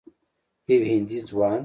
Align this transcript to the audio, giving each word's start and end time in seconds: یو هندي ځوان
یو 0.69 0.81
هندي 0.91 1.17
ځوان 1.29 1.59